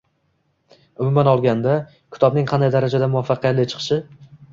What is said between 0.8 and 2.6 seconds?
Umuman olganda, kitobning